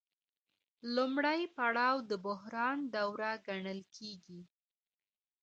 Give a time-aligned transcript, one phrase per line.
[0.95, 4.41] لومړی پړاو د بحران دوره ګڼل کېږي